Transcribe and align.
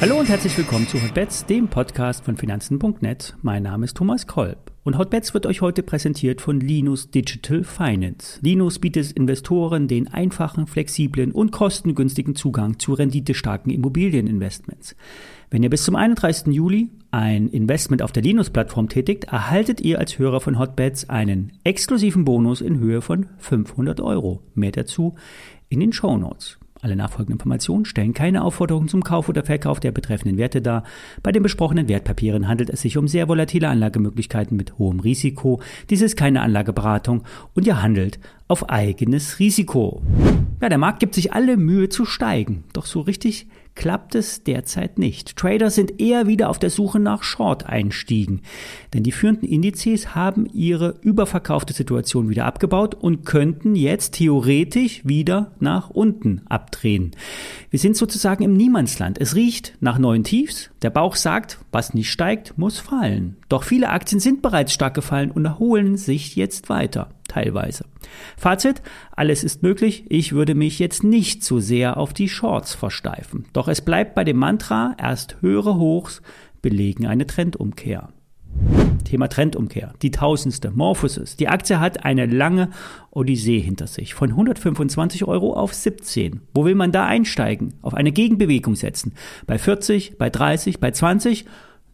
Hallo 0.00 0.20
und 0.20 0.28
herzlich 0.28 0.56
willkommen 0.58 0.86
zu 0.86 1.02
Hotbets, 1.02 1.46
dem 1.46 1.68
Podcast 1.68 2.24
von 2.24 2.36
Finanzen.net. 2.36 3.34
Mein 3.42 3.62
Name 3.62 3.86
ist 3.86 3.96
Thomas 3.96 4.26
Kolb 4.26 4.75
und 4.86 4.98
Hotbets 4.98 5.34
wird 5.34 5.46
euch 5.46 5.62
heute 5.62 5.82
präsentiert 5.82 6.40
von 6.40 6.60
Linus 6.60 7.10
Digital 7.10 7.64
Finance. 7.64 8.38
Linus 8.40 8.78
bietet 8.78 9.10
Investoren 9.10 9.88
den 9.88 10.06
einfachen, 10.06 10.68
flexiblen 10.68 11.32
und 11.32 11.50
kostengünstigen 11.50 12.36
Zugang 12.36 12.78
zu 12.78 12.92
renditestarken 12.92 13.72
Immobilieninvestments. 13.72 14.94
Wenn 15.50 15.64
ihr 15.64 15.70
bis 15.70 15.82
zum 15.82 15.96
31. 15.96 16.54
Juli 16.54 16.90
ein 17.10 17.48
Investment 17.48 18.00
auf 18.00 18.12
der 18.12 18.22
Linus-Plattform 18.22 18.88
tätigt, 18.88 19.24
erhaltet 19.24 19.80
ihr 19.80 19.98
als 19.98 20.20
Hörer 20.20 20.40
von 20.40 20.56
Hotbets 20.56 21.10
einen 21.10 21.50
exklusiven 21.64 22.24
Bonus 22.24 22.60
in 22.60 22.78
Höhe 22.78 23.02
von 23.02 23.26
500 23.38 24.00
Euro. 24.00 24.44
Mehr 24.54 24.70
dazu 24.70 25.16
in 25.68 25.80
den 25.80 25.92
Show 25.92 26.16
Notes. 26.16 26.60
Alle 26.86 26.94
nachfolgenden 26.94 27.40
Informationen 27.40 27.84
stellen 27.84 28.14
keine 28.14 28.44
Aufforderung 28.44 28.86
zum 28.86 29.02
Kauf 29.02 29.28
oder 29.28 29.42
Verkauf 29.42 29.80
der 29.80 29.90
betreffenden 29.90 30.38
Werte 30.38 30.62
dar. 30.62 30.84
Bei 31.20 31.32
den 31.32 31.42
besprochenen 31.42 31.88
Wertpapieren 31.88 32.46
handelt 32.46 32.70
es 32.70 32.80
sich 32.80 32.96
um 32.96 33.08
sehr 33.08 33.26
volatile 33.26 33.68
Anlagemöglichkeiten 33.68 34.56
mit 34.56 34.78
hohem 34.78 35.00
Risiko. 35.00 35.60
Dies 35.90 36.00
ist 36.00 36.16
keine 36.16 36.42
Anlageberatung 36.42 37.24
und 37.56 37.66
ihr 37.66 37.82
handelt 37.82 38.20
auf 38.46 38.70
eigenes 38.70 39.40
Risiko. 39.40 40.00
Ja, 40.60 40.70
der 40.70 40.78
Markt 40.78 41.00
gibt 41.00 41.14
sich 41.14 41.32
alle 41.32 41.56
Mühe 41.56 41.88
zu 41.90 42.06
steigen, 42.06 42.64
doch 42.72 42.86
so 42.86 43.00
richtig 43.00 43.46
klappt 43.76 44.14
es 44.14 44.42
derzeit 44.42 44.98
nicht. 44.98 45.36
Trader 45.36 45.70
sind 45.70 46.00
eher 46.00 46.26
wieder 46.26 46.48
auf 46.48 46.58
der 46.58 46.70
Suche 46.70 46.98
nach 46.98 47.22
Short-Einstiegen, 47.22 48.40
denn 48.94 49.02
die 49.02 49.12
führenden 49.12 49.48
Indizes 49.48 50.14
haben 50.14 50.46
ihre 50.52 50.94
überverkaufte 51.02 51.74
Situation 51.74 52.30
wieder 52.30 52.46
abgebaut 52.46 52.94
und 52.94 53.24
könnten 53.24 53.76
jetzt 53.76 54.14
theoretisch 54.14 55.02
wieder 55.04 55.52
nach 55.60 55.90
unten 55.90 56.40
abdrehen. 56.48 57.12
Wir 57.70 57.78
sind 57.78 57.96
sozusagen 57.96 58.42
im 58.42 58.56
Niemandsland. 58.56 59.20
Es 59.20 59.34
riecht 59.34 59.74
nach 59.80 59.98
neuen 59.98 60.24
Tiefs. 60.24 60.70
Der 60.80 60.90
Bauch 60.90 61.14
sagt, 61.14 61.58
was 61.70 61.92
nicht 61.92 62.10
steigt, 62.10 62.56
muss 62.56 62.80
fallen. 62.80 63.36
Doch 63.50 63.62
viele 63.62 63.90
Aktien 63.90 64.20
sind 64.20 64.40
bereits 64.40 64.72
stark 64.72 64.94
gefallen 64.94 65.30
und 65.30 65.44
erholen 65.44 65.98
sich 65.98 66.34
jetzt 66.34 66.70
weiter 66.70 67.10
teilweise. 67.26 67.84
Fazit, 68.36 68.82
alles 69.12 69.44
ist 69.44 69.62
möglich. 69.62 70.04
Ich 70.08 70.32
würde 70.32 70.54
mich 70.54 70.78
jetzt 70.78 71.04
nicht 71.04 71.44
zu 71.44 71.60
sehr 71.60 71.96
auf 71.96 72.12
die 72.12 72.28
Shorts 72.28 72.74
versteifen. 72.74 73.46
Doch 73.52 73.68
es 73.68 73.80
bleibt 73.80 74.14
bei 74.14 74.24
dem 74.24 74.36
Mantra, 74.36 74.94
erst 74.98 75.36
höhere 75.40 75.76
Hochs 75.76 76.22
belegen 76.62 77.06
eine 77.06 77.26
Trendumkehr. 77.26 78.08
Thema 79.04 79.28
Trendumkehr. 79.28 79.92
Die 80.02 80.10
tausendste. 80.10 80.70
Morphosis. 80.70 81.36
Die 81.36 81.48
Aktie 81.48 81.80
hat 81.80 82.04
eine 82.04 82.26
lange 82.26 82.70
Odyssee 83.10 83.60
hinter 83.60 83.86
sich. 83.86 84.14
Von 84.14 84.30
125 84.30 85.24
Euro 85.24 85.54
auf 85.54 85.72
17. 85.72 86.40
Wo 86.54 86.64
will 86.64 86.74
man 86.74 86.92
da 86.92 87.06
einsteigen? 87.06 87.74
Auf 87.82 87.94
eine 87.94 88.12
Gegenbewegung 88.12 88.74
setzen. 88.74 89.14
Bei 89.46 89.58
40, 89.58 90.18
bei 90.18 90.28
30, 90.28 90.80
bei 90.80 90.90
20 90.90 91.46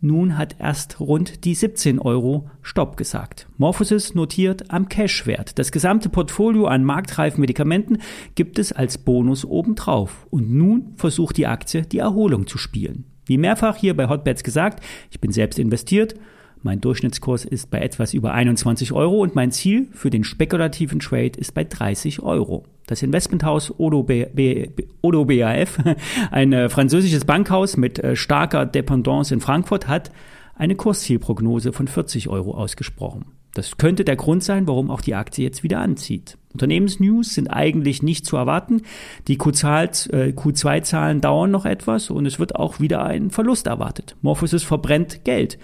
nun 0.02 0.36
hat 0.36 0.56
erst 0.58 1.00
rund 1.00 1.44
die 1.44 1.54
17 1.54 1.98
Euro 1.98 2.50
Stopp 2.60 2.96
gesagt. 2.96 3.48
Morphosis 3.56 4.14
notiert 4.14 4.70
am 4.70 4.88
Cashwert. 4.88 5.58
Das 5.58 5.72
gesamte 5.72 6.08
Portfolio 6.08 6.66
an 6.66 6.84
marktreifen 6.84 7.40
Medikamenten 7.40 7.98
gibt 8.34 8.58
es 8.58 8.72
als 8.72 8.98
Bonus 8.98 9.44
obendrauf. 9.44 10.26
Und 10.30 10.50
nun 10.50 10.92
versucht 10.96 11.36
die 11.36 11.46
Aktie 11.46 11.82
die 11.82 11.98
Erholung 11.98 12.46
zu 12.46 12.58
spielen. 12.58 13.04
Wie 13.26 13.38
mehrfach 13.38 13.76
hier 13.76 13.96
bei 13.96 14.08
Hotbeds 14.08 14.42
gesagt, 14.42 14.84
ich 15.10 15.20
bin 15.20 15.30
selbst 15.30 15.58
investiert 15.58 16.16
mein 16.62 16.80
Durchschnittskurs 16.80 17.44
ist 17.44 17.70
bei 17.70 17.80
etwas 17.80 18.14
über 18.14 18.32
21 18.32 18.92
Euro 18.92 19.20
und 19.20 19.34
mein 19.34 19.50
Ziel 19.50 19.88
für 19.92 20.10
den 20.10 20.24
spekulativen 20.24 21.00
Trade 21.00 21.32
ist 21.38 21.54
bei 21.54 21.64
30 21.64 22.22
Euro. 22.22 22.64
Das 22.86 23.02
Investmenthaus 23.02 23.72
Odo, 23.78 24.02
B, 24.02 24.26
B, 24.26 24.68
Odo 25.00 25.24
BAF, 25.24 25.78
ein 26.30 26.52
äh, 26.52 26.68
französisches 26.68 27.24
Bankhaus 27.24 27.76
mit 27.76 27.98
äh, 27.98 28.16
starker 28.16 28.66
Dependance 28.66 29.32
in 29.32 29.40
Frankfurt, 29.40 29.88
hat 29.88 30.10
eine 30.54 30.74
Kurszielprognose 30.74 31.72
von 31.72 31.88
40 31.88 32.28
Euro 32.28 32.54
ausgesprochen. 32.54 33.24
Das 33.54 33.76
könnte 33.76 34.04
der 34.04 34.16
Grund 34.16 34.42
sein, 34.42 34.66
warum 34.66 34.90
auch 34.90 35.02
die 35.02 35.14
Aktie 35.14 35.44
jetzt 35.44 35.62
wieder 35.62 35.80
anzieht. 35.80 36.38
Unternehmensnews 36.54 37.34
sind 37.34 37.48
eigentlich 37.48 38.02
nicht 38.02 38.24
zu 38.24 38.36
erwarten. 38.36 38.82
Die 39.28 39.38
Q2-Zahlen 39.38 41.18
äh, 41.18 41.20
dauern 41.20 41.50
noch 41.50 41.66
etwas 41.66 42.10
und 42.10 42.24
es 42.26 42.38
wird 42.38 42.56
auch 42.56 42.80
wieder 42.80 43.04
ein 43.04 43.30
Verlust 43.30 43.66
erwartet. 43.66 44.16
Morphosis 44.22 44.62
verbrennt 44.62 45.24
Geld 45.24 45.58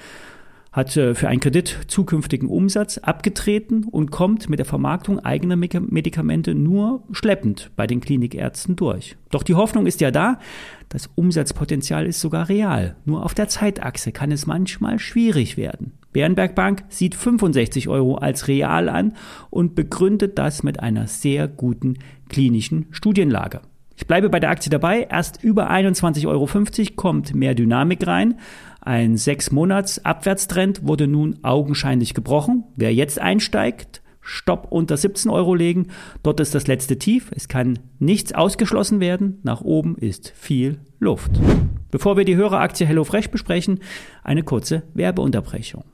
hat 0.79 0.97
äh, 0.97 1.15
für 1.15 1.29
einen 1.29 1.41
Kredit 1.41 1.77
zukünftigen 1.89 2.49
Umsatz 2.49 2.99
abgetreten 2.99 3.85
und 3.85 4.11
kommt 4.11 4.49
mit 4.49 4.59
der 4.59 4.67
Vermarktung 4.67 5.19
eigener 5.19 5.57
Medikamente 5.57 6.55
nur 6.55 7.03
schleppend 7.11 7.71
bei 7.77 7.87
den 7.87 8.01
Klinikärzten 8.01 8.77
durch. 8.77 9.17
Doch 9.31 9.43
die 9.43 9.57
Hoffnung 9.57 9.87
ist 9.87 10.01
ja 10.01 10.11
da, 10.11 10.39
das 10.89 11.11
Umsatzpotenzial 11.15 12.07
ist 12.07 12.21
sogar 12.21 12.49
real. 12.49 12.97
Nur 13.05 13.25
auf 13.25 13.35
der 13.35 13.49
Zeitachse 13.49 14.13
kann 14.13 14.33
es 14.33 14.47
manchmal 14.47 14.99
schwierig 14.99 15.57
werden. 15.57 15.93
Bärenberg 16.13 16.55
Bank 16.55 16.85
sieht 16.89 17.15
65 17.15 17.89
Euro 17.89 18.15
als 18.15 18.49
real 18.49 18.89
an 18.89 19.15
und 19.51 19.75
begründet 19.75 20.39
das 20.39 20.63
mit 20.63 20.81
einer 20.81 21.07
sehr 21.07 21.49
guten 21.49 21.99
klinischen 22.29 22.87
Studienlage. 22.91 23.61
Ich 23.99 24.07
bleibe 24.07 24.31
bei 24.31 24.39
der 24.39 24.51
Aktie 24.51 24.71
dabei. 24.71 25.09
Erst 25.11 25.43
über 25.43 25.73
21,50 25.73 26.29
Euro 26.29 26.49
kommt 26.95 27.35
mehr 27.35 27.57
Dynamik 27.57 28.07
rein. 28.07 28.37
Ein 28.81 29.17
sechs 29.17 29.51
Monats 29.51 30.05
Abwärtstrend 30.05 30.87
wurde 30.87 31.07
nun 31.07 31.39
augenscheinlich 31.43 32.15
gebrochen. 32.15 32.65
Wer 32.77 32.95
jetzt 32.95 33.21
einsteigt, 33.21 34.03
Stopp 34.21 34.67
unter 34.71 34.97
17 34.97 35.31
Euro 35.31 35.55
legen. 35.55 35.89
Dort 36.23 36.41
ist 36.41 36.55
das 36.55 36.67
letzte 36.67 36.99
Tief. 36.99 37.31
Es 37.35 37.49
kann 37.49 37.79
nichts 37.99 38.35
ausgeschlossen 38.35 39.01
werden. 39.01 39.41
Nach 39.43 39.63
oben 39.63 39.97
ist 39.97 40.33
viel 40.37 40.79
Luft. 41.01 41.33
Bevor 41.91 42.17
wir 42.17 42.25
die 42.25 42.37
Höreraktie 42.37 42.87
HelloFresh 42.87 43.31
besprechen, 43.31 43.81
eine 44.23 44.43
kurze 44.43 44.83
Werbeunterbrechung. 44.95 45.85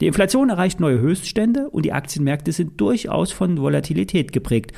Die 0.00 0.06
Inflation 0.06 0.50
erreicht 0.50 0.80
neue 0.80 1.00
Höchststände 1.00 1.68
und 1.70 1.84
die 1.84 1.92
Aktienmärkte 1.92 2.52
sind 2.52 2.80
durchaus 2.80 3.32
von 3.32 3.58
Volatilität 3.58 4.32
geprägt 4.32 4.72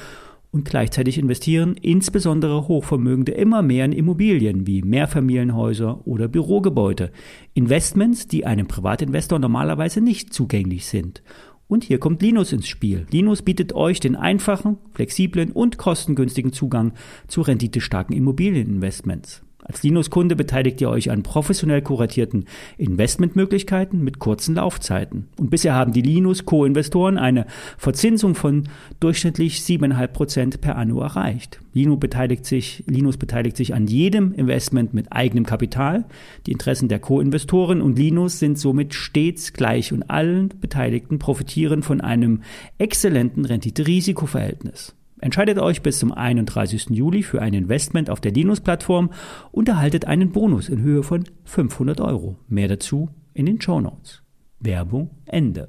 und 0.53 0.67
gleichzeitig 0.67 1.19
investieren 1.19 1.77
insbesondere 1.81 2.69
Hochvermögende 2.69 3.33
immer 3.33 3.63
mehr 3.63 3.87
in 3.87 3.93
Immobilien 3.93 4.67
wie 4.67 4.83
Mehrfamilienhäuser 4.83 6.07
oder 6.07 6.29
Bürogebäude. 6.29 7.11
Investments, 7.55 8.29
die 8.29 8.45
einem 8.47 8.69
Privatinvestor 8.69 9.39
normalerweise 9.39 10.03
nicht 10.03 10.33
zugänglich 10.33 10.87
sind. 10.87 11.23
Und 11.69 11.85
hier 11.85 11.99
kommt 11.99 12.21
Linus 12.21 12.53
ins 12.53 12.69
Spiel. 12.69 13.07
Linus 13.11 13.41
bietet 13.41 13.73
euch 13.73 13.99
den 13.99 14.15
einfachen, 14.15 14.77
flexiblen 14.93 15.53
und 15.53 15.79
kostengünstigen 15.79 16.53
Zugang 16.53 16.93
zu 17.29 17.41
renditestarken 17.41 18.15
Immobilieninvestments. 18.15 19.43
Als 19.65 19.85
Linus-Kunde 19.85 20.35
beteiligt 20.35 20.81
ihr 20.81 20.91
euch 20.91 21.11
an 21.11 21.23
professionell 21.23 21.83
kuratierten 21.83 22.47
Investmentmöglichkeiten 22.79 24.03
mit 24.03 24.19
kurzen 24.19 24.57
Laufzeiten. 24.57 25.29
Und 25.39 25.51
bisher 25.51 25.75
haben 25.75 25.93
die 25.93 26.03
Linus-Co-Investoren 26.03 27.17
eine 27.17 27.47
Verzinsung 27.79 28.35
von 28.35 28.65
durchschnittlich 28.99 29.59
7,5 29.59 30.07
Prozent 30.09 30.61
per 30.61 30.77
anno 30.77 31.01
erreicht. 31.01 31.61
Linus 31.75 32.01
beteiligt, 32.01 32.45
sich, 32.45 32.83
Linus 32.89 33.17
beteiligt 33.17 33.57
sich 33.57 33.73
an 33.73 33.87
jedem 33.87 34.33
Investment 34.35 34.95
mit 34.95 35.13
eigenem 35.13 35.47
Kapital. 35.47 36.07
Die 36.47 36.53
Interessen 36.53 36.89
der 36.89 36.99
Co-Investoren 36.99 37.81
und 37.81 37.97
Linus 37.97 38.41
sind 38.41 38.59
somit 38.59 38.95
stets 38.95 39.53
gleich 39.53 39.93
und 39.93 40.11
allen 40.11 40.49
Beteiligten 40.61 41.21
profitieren 41.21 41.85
von 41.85 42.01
einem 42.01 42.43
exzellenten 42.79 43.45
Rendite-Risiko-Verhältnis. 43.45 44.97
Entscheidet 45.23 45.61
euch 45.61 45.83
bis 45.83 46.01
zum 46.01 46.11
31. 46.11 46.91
Juli 46.91 47.23
für 47.23 47.41
ein 47.41 47.55
Investment 47.55 48.11
auf 48.11 48.21
der 48.21 48.33
Linus-Plattform 48.33 49.11
und 49.53 49.69
erhaltet 49.69 50.05
einen 50.05 50.33
Bonus 50.33 50.69
in 50.69 50.83
Höhe 50.83 51.05
von 51.05 51.23
500 51.45 52.01
Euro. 52.01 52.39
Mehr 52.49 52.67
dazu 52.67 53.09
in 53.33 53.47
den 53.47 53.61
Show 53.61 53.81
Notes. 53.81 54.25
Werbung 54.59 55.11
Ende. 55.25 55.69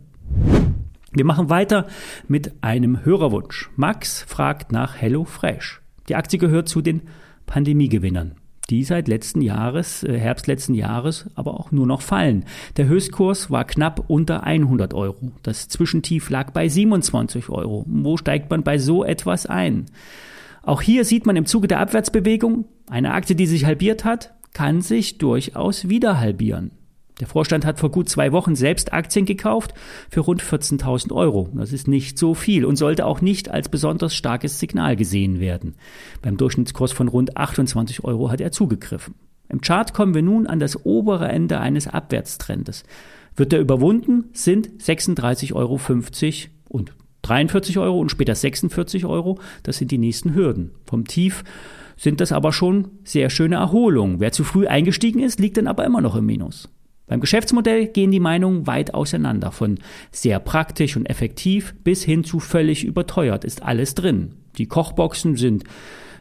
Wir 1.12 1.24
machen 1.24 1.52
weiter 1.52 1.86
mit 2.28 2.52
einem 2.62 3.06
Hörerwunsch. 3.06 3.69
Max 3.75 4.24
fragt 4.24 4.72
nach 4.72 4.96
HelloFresh. 4.96 5.83
Die 6.10 6.16
Aktie 6.16 6.39
gehört 6.39 6.68
zu 6.68 6.81
den 6.81 7.04
Pandemiegewinnern 7.45 8.33
die 8.69 8.83
seit 8.83 9.07
letzten 9.07 9.42
Jahres, 9.42 10.04
äh, 10.04 10.18
Herbst 10.18 10.48
letzten 10.48 10.74
Jahres, 10.74 11.30
aber 11.36 11.60
auch 11.60 11.71
nur 11.71 11.86
noch 11.86 12.01
fallen. 12.01 12.45
Der 12.77 12.88
Höchstkurs 12.88 13.51
war 13.51 13.65
knapp 13.65 14.06
unter 14.07 14.44
100 14.44 14.94
Euro. 14.94 15.31
Das 15.44 15.68
Zwischentief 15.68 16.30
lag 16.30 16.51
bei 16.51 16.68
27 16.68 17.50
Euro. 17.50 17.86
Wo 17.88 18.18
steigt 18.18 18.50
man 18.50 18.63
bei 18.63 18.77
so 18.77 19.04
etwas 19.04 19.45
ein? 19.45 19.86
Auch 20.63 20.81
hier 20.81 21.04
sieht 21.04 21.25
man 21.25 21.36
im 21.36 21.45
Zuge 21.45 21.68
der 21.68 21.80
Abwärtsbewegung, 21.80 22.65
eine 22.88 23.13
Aktie, 23.13 23.36
die 23.36 23.48
sich 23.48 23.65
halbiert 23.65 24.06
hat, 24.06 24.33
kann 24.54 24.81
sich 24.81 25.18
durchaus 25.18 25.89
wieder 25.89 26.19
halbieren. 26.19 26.71
Der 27.19 27.27
Vorstand 27.27 27.65
hat 27.65 27.80
vor 27.80 27.92
gut 27.92 28.10
zwei 28.10 28.31
Wochen 28.31 28.56
selbst 28.56 28.92
Aktien 28.92 29.25
gekauft 29.25 29.74
für 30.10 30.21
rund 30.21 30.42
14.000 30.42 31.12
Euro. 31.12 31.50
Das 31.54 31.71
ist 31.71 31.88
nicht 31.88 32.18
so 32.18 32.33
viel 32.33 32.65
und 32.65 32.75
sollte 32.75 33.06
auch 33.06 33.21
nicht 33.21 33.50
als 33.50 33.69
besonders 33.69 34.15
starkes 34.15 34.60
Signal 34.60 34.95
gesehen 34.95 35.39
werden. 35.39 35.75
Beim 36.21 36.38
Durchschnittskurs 36.38 36.92
von 36.92 37.07
rund 37.07 37.38
28 37.38 38.04
Euro 38.04 38.31
hat 38.31 38.42
er 38.42 38.51
zugegriffen. 38.51 39.15
Im 39.50 39.62
Chart 39.62 39.94
kommen 39.94 40.15
wir 40.15 40.24
nun 40.24 40.48
an 40.48 40.60
das 40.60 40.86
obere 40.86 41.27
Ende 41.27 41.60
eines 41.60 41.88
Abwärtstrendes. 41.88 42.83
Wird 43.36 43.54
er 43.54 43.59
überwunden, 43.59 44.25
sind 44.33 44.69
36,50 44.81 45.54
Euro 45.54 45.80
und 46.69 46.94
43 47.21 47.77
Euro 47.77 48.00
und 48.00 48.09
später 48.09 48.36
46 48.36 49.06
Euro, 49.06 49.39
das 49.62 49.77
sind 49.77 49.92
die 49.92 49.98
nächsten 49.98 50.33
Hürden. 50.33 50.71
Vom 50.86 51.06
Tief 51.06 51.44
sind 51.95 52.19
das 52.19 52.31
aber 52.31 52.51
schon 52.51 52.89
sehr 53.04 53.30
schöne 53.30 53.56
Erholungen. 53.56 54.19
Wer 54.19 54.31
zu 54.31 54.44
früh 54.44 54.68
eingestiegen 54.68 55.19
ist, 55.19 55.39
liegt 55.39 55.57
dann 55.57 55.68
aber 55.68 55.86
immer 55.86 56.01
noch 56.01 56.16
im 56.16 56.25
Minus. 56.25 56.69
Beim 57.08 57.20
Geschäftsmodell 57.20 57.88
gehen 57.88 58.12
die 58.12 58.20
Meinungen 58.20 58.66
weit 58.66 58.94
auseinander. 58.94 59.52
Von 59.52 59.80
sehr 60.12 60.40
praktisch 60.40 60.96
und 60.96 61.06
effektiv 61.06 61.76
bis 61.84 62.04
hin 62.04 62.24
zu 62.24 62.40
völlig 62.40 62.86
überteuert 62.86 63.44
ist 63.44 63.64
alles 63.64 63.96
drin. 63.96 64.36
Die 64.58 64.68
Kochboxen 64.68 65.36
sind 65.36 65.64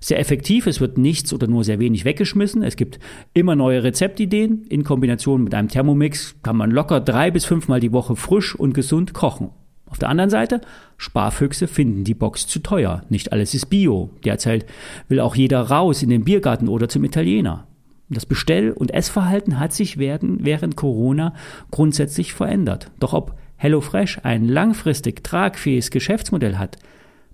sehr 0.00 0.18
effektiv. 0.18 0.66
Es 0.66 0.80
wird 0.80 0.98
nichts 0.98 1.32
oder 1.32 1.46
nur 1.46 1.64
sehr 1.64 1.78
wenig 1.78 2.04
weggeschmissen. 2.04 2.62
Es 2.62 2.76
gibt 2.76 2.98
immer 3.32 3.54
neue 3.54 3.84
Rezeptideen. 3.84 4.64
In 4.68 4.84
Kombination 4.84 5.44
mit 5.44 5.54
einem 5.54 5.68
Thermomix 5.68 6.34
kann 6.42 6.56
man 6.56 6.70
locker 6.70 7.00
drei 7.00 7.30
bis 7.30 7.44
fünfmal 7.44 7.80
die 7.80 7.92
Woche 7.92 8.16
frisch 8.16 8.54
und 8.54 8.74
gesund 8.74 9.14
kochen. 9.14 9.50
Auf 9.86 9.98
der 9.98 10.08
anderen 10.08 10.30
Seite, 10.30 10.62
Sparfüchse 10.96 11.68
finden 11.68 12.02
die 12.02 12.14
Box 12.14 12.46
zu 12.46 12.60
teuer. 12.60 13.02
Nicht 13.10 13.32
alles 13.32 13.54
ist 13.54 13.66
Bio. 13.66 14.10
Derzeit 14.24 14.66
will 15.08 15.20
auch 15.20 15.36
jeder 15.36 15.60
raus 15.60 16.02
in 16.02 16.08
den 16.08 16.24
Biergarten 16.24 16.68
oder 16.68 16.88
zum 16.88 17.04
Italiener. 17.04 17.66
Das 18.12 18.26
Bestell- 18.26 18.72
und 18.72 18.92
Essverhalten 18.92 19.58
hat 19.58 19.72
sich 19.72 19.98
während, 19.98 20.76
Corona 20.76 21.34
grundsätzlich 21.70 22.34
verändert. 22.34 22.90
Doch 22.98 23.12
ob 23.12 23.34
HelloFresh 23.56 24.20
ein 24.24 24.46
langfristig 24.46 25.22
tragfähiges 25.24 25.90
Geschäftsmodell 25.90 26.58
hat, 26.58 26.78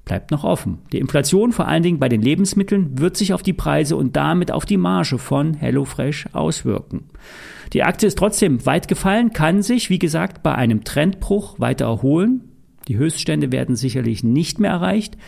bleibt 0.04 0.30
noch 0.30 0.44
offen. 0.44 0.78
Die 0.92 0.98
Inflation, 0.98 1.52
vor 1.52 1.68
allen 1.68 1.82
Dingen 1.82 1.98
bei 1.98 2.08
den 2.08 2.22
Lebensmitteln, 2.22 2.98
wird 2.98 3.16
sich 3.16 3.32
auf 3.32 3.42
die 3.42 3.52
Preise 3.52 3.96
und 3.96 4.16
damit 4.16 4.50
auf 4.50 4.64
die 4.64 4.76
Marge 4.76 5.18
von 5.18 5.54
HelloFresh 5.54 6.30
auswirken. 6.32 7.04
Die 7.72 7.82
Aktie 7.82 8.06
ist 8.06 8.18
trotzdem 8.18 8.64
weit 8.64 8.88
gefallen, 8.88 9.32
kann 9.32 9.62
sich, 9.62 9.90
wie 9.90 9.98
gesagt, 9.98 10.42
bei 10.42 10.54
einem 10.54 10.84
Trendbruch 10.84 11.60
weiter 11.60 11.84
erholen. 11.84 12.44
Die 12.88 12.96
Höchststände 12.96 13.52
werden 13.52 13.76
sicherlich 13.76 14.24
nicht 14.24 14.58
mehr 14.58 14.70
erreicht. 14.70 15.18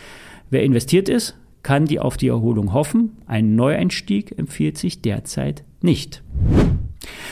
Wer 0.49 0.63
investiert 0.63 1.07
ist, 1.07 1.37
kann 1.63 1.85
die 1.85 1.99
auf 1.99 2.17
die 2.17 2.27
Erholung 2.27 2.73
hoffen. 2.73 3.17
Ein 3.27 3.55
Neueinstieg 3.55 4.37
empfiehlt 4.37 4.77
sich 4.77 5.01
derzeit 5.01 5.63
nicht. 5.81 6.23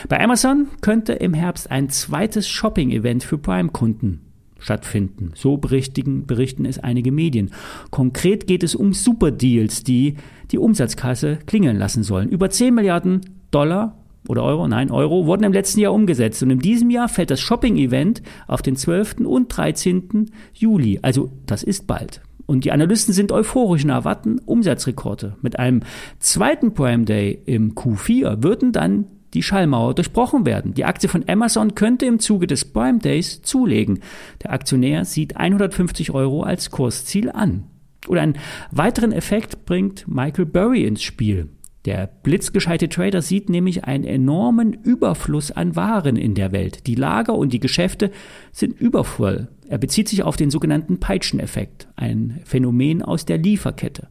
Bei 0.08 0.20
Amazon 0.20 0.68
könnte 0.80 1.12
im 1.12 1.34
Herbst 1.34 1.70
ein 1.70 1.88
zweites 1.88 2.48
Shopping-Event 2.48 3.22
für 3.22 3.38
Prime-Kunden 3.38 4.20
stattfinden. 4.58 5.32
So 5.34 5.56
berichten, 5.56 6.26
berichten 6.26 6.64
es 6.64 6.78
einige 6.78 7.12
Medien. 7.12 7.50
Konkret 7.90 8.46
geht 8.46 8.62
es 8.62 8.74
um 8.74 8.92
Superdeals, 8.92 9.84
die 9.84 10.16
die 10.50 10.58
Umsatzkasse 10.58 11.38
klingeln 11.46 11.76
lassen 11.76 12.02
sollen. 12.02 12.28
Über 12.28 12.50
10 12.50 12.74
Milliarden 12.74 13.20
Dollar 13.50 13.96
oder 14.28 14.42
Euro, 14.42 14.68
nein, 14.68 14.90
Euro, 14.90 15.26
wurden 15.26 15.44
im 15.44 15.52
letzten 15.52 15.80
Jahr 15.80 15.94
umgesetzt. 15.94 16.42
Und 16.42 16.50
in 16.50 16.58
diesem 16.58 16.90
Jahr 16.90 17.08
fällt 17.08 17.30
das 17.30 17.40
Shopping-Event 17.40 18.22
auf 18.46 18.60
den 18.60 18.76
12. 18.76 19.20
und 19.20 19.48
13. 19.48 20.30
Juli. 20.52 20.98
Also 21.02 21.32
das 21.46 21.62
ist 21.62 21.86
bald. 21.86 22.20
Und 22.50 22.64
die 22.64 22.72
Analysten 22.72 23.14
sind 23.14 23.30
euphorisch 23.30 23.84
und 23.84 23.90
erwarten 23.90 24.40
Umsatzrekorde. 24.40 25.36
Mit 25.40 25.60
einem 25.60 25.82
zweiten 26.18 26.74
Prime 26.74 27.04
Day 27.04 27.40
im 27.46 27.76
Q4 27.76 28.42
würden 28.42 28.72
dann 28.72 29.06
die 29.34 29.44
Schallmauer 29.44 29.94
durchbrochen 29.94 30.44
werden. 30.44 30.74
Die 30.74 30.84
Aktie 30.84 31.08
von 31.08 31.28
Amazon 31.28 31.76
könnte 31.76 32.06
im 32.06 32.18
Zuge 32.18 32.48
des 32.48 32.64
Prime 32.64 32.98
Days 32.98 33.42
zulegen. 33.42 34.00
Der 34.42 34.50
Aktionär 34.50 35.04
sieht 35.04 35.36
150 35.36 36.10
Euro 36.10 36.42
als 36.42 36.72
Kursziel 36.72 37.30
an. 37.30 37.68
Oder 38.08 38.22
einen 38.22 38.38
weiteren 38.72 39.12
Effekt 39.12 39.64
bringt 39.64 40.08
Michael 40.08 40.46
Burry 40.46 40.86
ins 40.86 41.02
Spiel. 41.02 41.50
Der 41.86 42.10
blitzgescheite 42.22 42.90
Trader 42.90 43.22
sieht 43.22 43.48
nämlich 43.48 43.84
einen 43.84 44.04
enormen 44.04 44.74
Überfluss 44.74 45.50
an 45.50 45.76
Waren 45.76 46.16
in 46.16 46.34
der 46.34 46.52
Welt. 46.52 46.86
Die 46.86 46.94
Lager 46.94 47.34
und 47.34 47.54
die 47.54 47.60
Geschäfte 47.60 48.10
sind 48.52 48.78
übervoll. 48.78 49.48
Er 49.66 49.78
bezieht 49.78 50.08
sich 50.08 50.22
auf 50.22 50.36
den 50.36 50.50
sogenannten 50.50 50.98
Peitscheneffekt, 50.98 51.88
ein 51.96 52.40
Phänomen 52.44 53.02
aus 53.02 53.24
der 53.24 53.38
Lieferkette. 53.38 54.08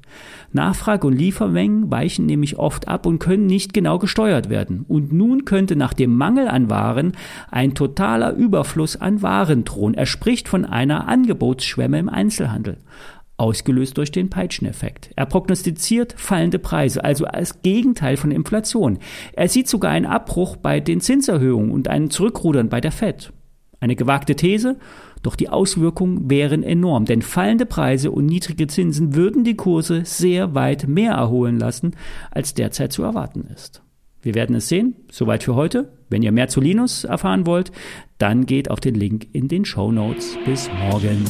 Nachfrage 0.51 1.05
und 1.05 1.17
Liefermengen 1.17 1.91
weichen 1.91 2.25
nämlich 2.25 2.57
oft 2.57 2.87
ab 2.87 3.05
und 3.05 3.19
können 3.19 3.45
nicht 3.45 3.73
genau 3.73 3.99
gesteuert 3.99 4.49
werden. 4.49 4.85
Und 4.87 5.11
nun 5.11 5.45
könnte 5.45 5.75
nach 5.75 5.93
dem 5.93 6.15
Mangel 6.15 6.47
an 6.47 6.69
Waren 6.69 7.11
ein 7.51 7.75
totaler 7.75 8.33
Überfluss 8.33 8.95
an 8.95 9.21
Waren 9.21 9.65
drohen. 9.65 9.93
Er 9.93 10.05
spricht 10.05 10.47
von 10.47 10.65
einer 10.65 11.07
Angebotsschwemme 11.07 11.99
im 11.99 12.09
Einzelhandel 12.09 12.77
ausgelöst 13.39 13.97
durch 13.97 14.11
den 14.11 14.29
Peitscheneffekt. 14.29 15.11
Er 15.15 15.25
prognostiziert 15.25 16.13
fallende 16.17 16.59
Preise, 16.59 17.03
also 17.03 17.25
als 17.25 17.61
Gegenteil 17.61 18.17
von 18.17 18.31
Inflation. 18.31 18.99
Er 19.33 19.47
sieht 19.47 19.67
sogar 19.67 19.91
einen 19.91 20.05
Abbruch 20.05 20.57
bei 20.57 20.79
den 20.79 21.01
Zinserhöhungen 21.01 21.71
und 21.71 21.87
einen 21.87 22.09
Zurückrudern 22.09 22.69
bei 22.69 22.81
der 22.81 22.91
Fed. 22.91 23.31
Eine 23.79 23.95
gewagte 23.95 24.35
These, 24.35 24.77
doch 25.23 25.35
die 25.35 25.49
Auswirkungen 25.49 26.29
wären 26.29 26.63
enorm, 26.63 27.05
denn 27.05 27.21
fallende 27.21 27.65
Preise 27.65 28.11
und 28.11 28.25
niedrige 28.25 28.67
Zinsen 28.67 29.15
würden 29.15 29.43
die 29.43 29.55
Kurse 29.55 30.01
sehr 30.05 30.53
weit 30.55 30.87
mehr 30.87 31.13
erholen 31.13 31.57
lassen, 31.57 31.95
als 32.31 32.53
derzeit 32.53 32.91
zu 32.91 33.03
erwarten 33.03 33.47
ist. 33.53 33.81
Wir 34.21 34.35
werden 34.35 34.55
es 34.55 34.67
sehen. 34.67 34.95
Soweit 35.09 35.43
für 35.43 35.55
heute. 35.55 35.93
Wenn 36.09 36.23
ihr 36.23 36.31
mehr 36.31 36.49
zu 36.49 36.59
Linus 36.59 37.05
erfahren 37.05 37.45
wollt, 37.45 37.71
dann 38.17 38.45
geht 38.45 38.69
auf 38.69 38.79
den 38.79 38.95
Link 38.95 39.27
in 39.31 39.47
den 39.47 39.63
Show 39.63 39.91
Notes. 39.91 40.37
Bis 40.45 40.69
morgen. 40.89 41.23